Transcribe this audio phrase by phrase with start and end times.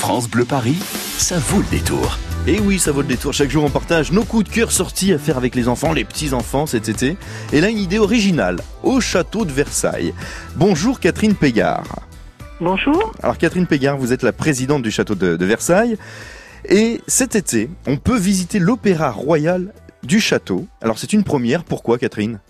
[0.00, 0.78] France Bleu Paris,
[1.18, 2.18] ça vaut le détour.
[2.46, 3.34] Et oui, ça vaut le détour.
[3.34, 6.06] Chaque jour, on partage nos coups de cœur sortis à faire avec les enfants, les
[6.06, 7.18] petits-enfants cet été.
[7.52, 10.14] Et là, une idée originale, au château de Versailles.
[10.56, 11.84] Bonjour Catherine Pégard.
[12.62, 13.12] Bonjour.
[13.22, 15.98] Alors Catherine Pégard, vous êtes la présidente du château de, de Versailles.
[16.64, 20.66] Et cet été, on peut visiter l'opéra royal du château.
[20.80, 22.40] Alors c'est une première, pourquoi Catherine?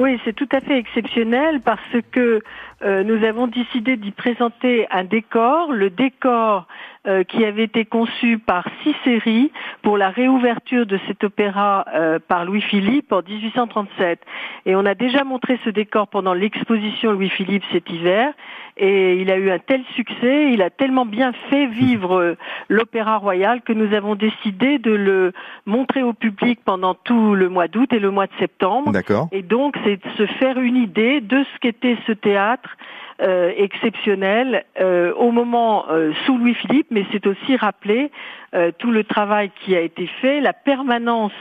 [0.00, 1.80] Oui, c'est tout à fait exceptionnel parce
[2.12, 2.40] que
[2.84, 6.68] euh, nous avons décidé d'y présenter un décor, le décor
[7.08, 8.64] euh, qui avait été conçu par
[9.02, 9.50] séries
[9.82, 14.20] pour la réouverture de cet opéra euh, par Louis-Philippe en 1837.
[14.66, 18.32] Et on a déjà montré ce décor pendant l'exposition Louis-Philippe cet hiver
[18.78, 22.36] et il a eu un tel succès, il a tellement bien fait vivre euh,
[22.68, 25.32] l'opéra royal que nous avons décidé de le
[25.66, 28.92] montrer au public pendant tout le mois d'août et le mois de septembre.
[28.92, 29.28] D'accord.
[29.32, 32.76] Et donc c'est de se faire une idée de ce qu'était ce théâtre
[33.20, 38.12] euh, exceptionnel euh, au moment euh, sous Louis-Philippe, mais c'est aussi rappeler
[38.54, 41.32] euh, tout le travail qui a été fait, la permanence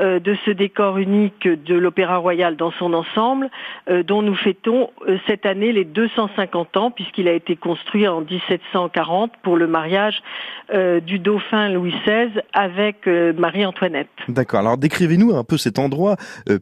[0.00, 3.48] de ce décor unique de l'Opéra Royal dans son ensemble,
[3.88, 4.90] dont nous fêtons
[5.28, 10.20] cette année les 250 ans, puisqu'il a été construit en 1740 pour le mariage
[11.06, 14.08] du dauphin Louis XVI avec Marie-Antoinette.
[14.26, 14.58] D'accord.
[14.58, 16.16] Alors décrivez-nous un peu cet endroit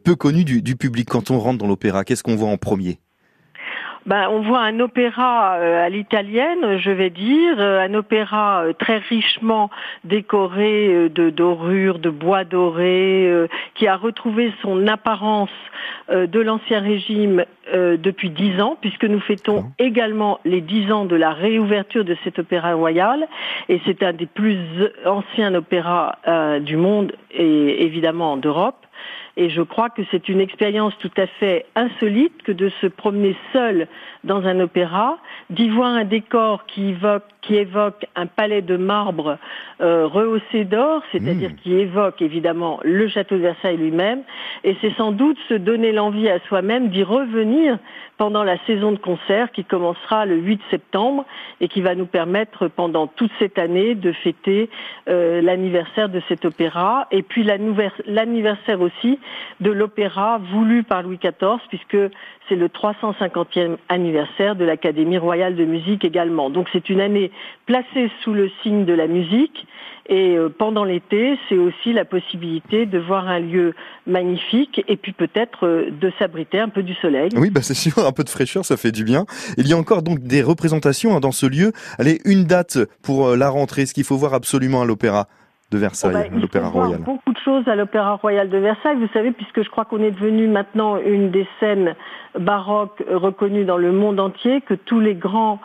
[0.05, 2.03] peu connu du, du public quand on rentre dans l'opéra.
[2.03, 2.99] Qu'est-ce qu'on voit en premier?
[4.05, 8.73] Ben, on voit un opéra euh, à l'italienne, je vais dire, euh, un opéra euh,
[8.73, 9.69] très richement
[10.03, 15.49] décoré de dorures, de bois doré, qui a retrouvé son apparence
[16.11, 21.31] de l'ancien régime depuis dix ans, puisque nous fêtons également les dix ans de la
[21.31, 23.27] réouverture de cet opéra royal,
[23.69, 24.57] et c'est un des plus
[25.05, 26.17] anciens opéras
[26.61, 28.83] du monde et évidemment d'Europe.
[29.35, 33.35] Et je crois que c'est une expérience tout à fait insolite que de se promener
[33.51, 33.87] seul
[34.23, 35.17] dans un opéra,
[35.49, 39.39] d'y voir un décor qui évoque, qui évoque un palais de marbre
[39.81, 41.55] euh, rehaussé d'or, c'est-à-dire mmh.
[41.55, 44.21] qui évoque évidemment le château de Versailles lui-même.
[44.63, 47.79] Et c'est sans doute se donner l'envie à soi-même d'y revenir
[48.17, 51.25] pendant la saison de concert qui commencera le 8 septembre
[51.59, 54.69] et qui va nous permettre pendant toute cette année de fêter
[55.09, 59.19] euh, l'anniversaire de cet opéra et puis l'anniversaire aussi
[59.59, 61.97] de l'opéra voulu par Louis XIV puisque
[62.49, 66.49] c'est le 350e anniversaire de l'Académie royale de musique également.
[66.49, 67.31] Donc c'est une année
[67.65, 69.67] placée sous le signe de la musique
[70.09, 73.73] et euh, pendant l'été, c'est aussi la possibilité de voir un lieu
[74.05, 77.29] magnifique et puis peut-être euh, de s'abriter un peu du soleil.
[77.35, 79.25] Oui, bah c'est sûr, un peu de fraîcheur, ça fait du bien.
[79.57, 81.71] Il y a encore donc des représentations hein, dans ce lieu.
[81.99, 85.27] Allez, une date pour euh, la rentrée, ce qu'il faut voir absolument à l'opéra?
[85.73, 87.01] De Versailles, oh bah, l'Opéra Royal.
[87.01, 90.11] beaucoup de choses à l'Opéra Royal de Versailles, vous savez, puisque je crois qu'on est
[90.11, 91.95] devenu maintenant une des scènes
[92.39, 95.59] baroques reconnues dans le monde entier, que tous les grands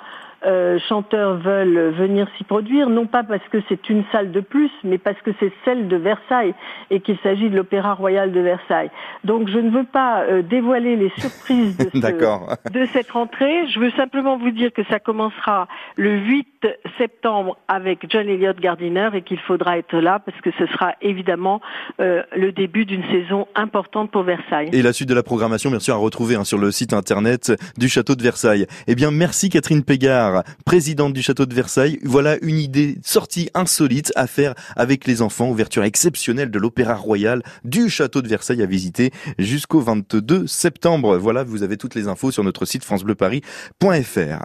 [0.46, 4.70] euh, chanteurs veulent venir s'y produire, non pas parce que c'est une salle de plus,
[4.84, 6.54] mais parce que c'est celle de Versailles
[6.90, 8.90] et qu'il s'agit de l'Opéra Royal de Versailles.
[9.24, 11.90] Donc je ne veux pas euh, dévoiler les surprises de,
[12.72, 13.66] de, cette rentrée.
[13.66, 16.57] Je veux simplement vous dire que ça commencera le 8
[16.98, 21.60] septembre avec John Elliott Gardiner et qu'il faudra être là parce que ce sera évidemment
[22.00, 24.70] euh, le début d'une saison importante pour Versailles.
[24.72, 27.52] Et la suite de la programmation, bien sûr, à retrouver hein, sur le site internet
[27.76, 28.66] du château de Versailles.
[28.86, 31.98] Eh bien, merci Catherine Pégard présidente du château de Versailles.
[32.02, 35.48] Voilà une idée sortie insolite à faire avec les enfants.
[35.48, 41.16] Ouverture exceptionnelle de l'Opéra Royal du château de Versailles à visiter jusqu'au 22 septembre.
[41.16, 44.36] Voilà, vous avez toutes les infos sur notre site francebleuparis.fr.